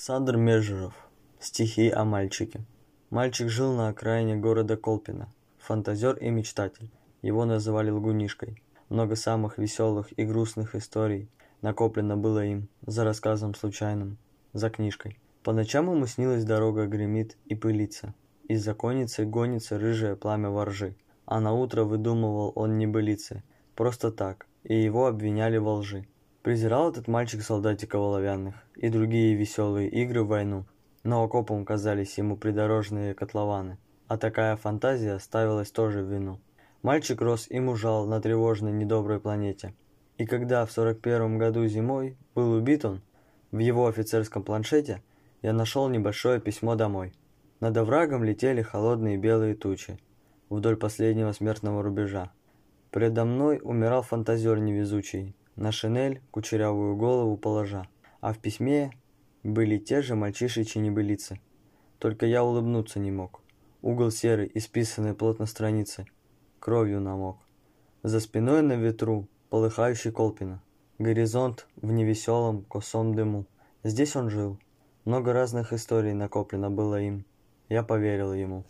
Александр 0.00 0.38
Межеров. 0.38 0.94
Стихи 1.40 1.90
о 1.90 2.06
мальчике. 2.06 2.62
Мальчик 3.10 3.50
жил 3.50 3.74
на 3.74 3.88
окраине 3.88 4.34
города 4.34 4.78
Колпино. 4.78 5.28
Фантазер 5.58 6.16
и 6.16 6.30
мечтатель. 6.30 6.88
Его 7.20 7.44
называли 7.44 7.90
Лгунишкой. 7.90 8.62
Много 8.88 9.14
самых 9.14 9.58
веселых 9.58 10.18
и 10.18 10.24
грустных 10.24 10.74
историй 10.74 11.28
накоплено 11.60 12.16
было 12.16 12.42
им, 12.42 12.68
за 12.86 13.04
рассказом 13.04 13.54
случайным, 13.54 14.16
за 14.54 14.70
книжкой. 14.70 15.18
По 15.42 15.52
ночам 15.52 15.90
ему 15.90 16.06
снилась 16.06 16.44
дорога 16.44 16.86
гремит 16.86 17.36
и 17.44 17.54
пылится. 17.54 18.14
Из-за 18.48 18.72
конницы 18.72 19.26
гонится 19.26 19.78
рыжее 19.78 20.16
пламя 20.16 20.48
воржи. 20.48 20.94
А 21.26 21.40
на 21.40 21.52
утро 21.52 21.84
выдумывал 21.84 22.52
он 22.54 22.78
небылицы. 22.78 23.42
Просто 23.74 24.10
так. 24.10 24.46
И 24.62 24.74
его 24.80 25.06
обвиняли 25.06 25.58
во 25.58 25.74
лжи. 25.74 26.06
Презирал 26.42 26.90
этот 26.90 27.06
мальчик 27.06 27.42
солдатиков 27.42 28.00
оловянных 28.00 28.54
и 28.74 28.88
другие 28.88 29.34
веселые 29.34 29.90
игры 29.90 30.22
в 30.22 30.28
войну, 30.28 30.64
но 31.02 31.22
окопом 31.22 31.66
казались 31.66 32.16
ему 32.16 32.38
придорожные 32.38 33.12
котлованы, 33.12 33.76
а 34.08 34.16
такая 34.16 34.56
фантазия 34.56 35.18
ставилась 35.18 35.70
тоже 35.70 36.02
в 36.02 36.10
вину. 36.10 36.40
Мальчик 36.80 37.20
рос 37.20 37.46
и 37.50 37.60
мужал 37.60 38.06
на 38.06 38.22
тревожной 38.22 38.72
недоброй 38.72 39.20
планете. 39.20 39.74
И 40.16 40.24
когда 40.24 40.64
в 40.64 40.72
41 40.72 41.36
году 41.36 41.66
зимой 41.66 42.16
был 42.34 42.52
убит 42.52 42.86
он, 42.86 43.02
в 43.50 43.58
его 43.58 43.86
офицерском 43.86 44.42
планшете 44.42 45.02
я 45.42 45.52
нашел 45.52 45.90
небольшое 45.90 46.40
письмо 46.40 46.74
домой. 46.74 47.12
Над 47.60 47.76
оврагом 47.76 48.24
летели 48.24 48.62
холодные 48.62 49.18
белые 49.18 49.54
тучи 49.54 49.98
вдоль 50.48 50.76
последнего 50.76 51.32
смертного 51.32 51.82
рубежа. 51.82 52.32
Предо 52.90 53.26
мной 53.26 53.60
умирал 53.62 54.02
фантазер 54.02 54.58
невезучий, 54.58 55.34
на 55.60 55.72
шинель 55.72 56.22
кучерявую 56.30 56.96
голову 56.96 57.36
положа, 57.36 57.86
а 58.22 58.32
в 58.32 58.38
письме 58.38 58.92
были 59.42 59.76
те 59.76 60.00
же 60.00 60.14
мальчишечьи 60.14 60.80
небылицы. 60.80 61.38
Только 61.98 62.24
я 62.24 62.42
улыбнуться 62.42 62.98
не 62.98 63.10
мог. 63.10 63.42
Угол 63.82 64.10
серый, 64.10 64.50
исписанный 64.54 65.12
плотно 65.12 65.44
страницы, 65.44 66.06
кровью 66.60 67.00
намок. 67.02 67.36
За 68.02 68.20
спиной 68.20 68.62
на 68.62 68.72
ветру 68.72 69.28
полыхающий 69.50 70.12
Колпино. 70.12 70.62
Горизонт 70.98 71.66
в 71.76 71.92
невеселом 71.92 72.64
косом 72.64 73.14
дыму. 73.14 73.44
Здесь 73.84 74.16
он 74.16 74.30
жил. 74.30 74.58
Много 75.04 75.34
разных 75.34 75.74
историй 75.74 76.14
накоплено 76.14 76.70
было 76.70 76.98
им. 77.02 77.26
Я 77.68 77.82
поверил 77.82 78.32
ему. 78.32 78.64